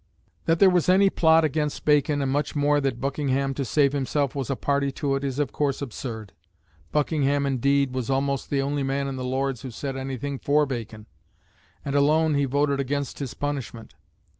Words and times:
That 0.45 0.57
there 0.57 0.71
was 0.71 0.89
any 0.89 1.11
plot 1.11 1.43
against 1.43 1.85
Bacon, 1.85 2.23
and 2.23 2.31
much 2.31 2.55
more 2.55 2.81
that 2.81 2.99
Buckingham 2.99 3.53
to 3.53 3.63
save 3.63 3.93
himself 3.93 4.33
was 4.33 4.49
a 4.49 4.55
party 4.55 4.91
to 4.93 5.13
it, 5.13 5.23
is 5.23 5.37
of 5.37 5.51
course 5.51 5.79
absurd. 5.79 6.33
Buckingham, 6.91 7.45
indeed, 7.45 7.93
was 7.93 8.09
almost 8.09 8.49
the 8.49 8.63
only 8.63 8.81
man 8.81 9.07
in 9.07 9.15
the 9.15 9.23
Lords 9.23 9.61
who 9.61 9.69
said 9.69 9.95
anything 9.95 10.39
for 10.39 10.65
Bacon, 10.65 11.05
and, 11.85 11.93
alone, 11.93 12.33
he 12.33 12.45
voted 12.45 12.79
against 12.79 13.19
his 13.19 13.35
punishment. 13.35 13.93